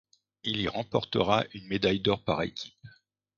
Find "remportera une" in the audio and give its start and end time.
0.67-1.67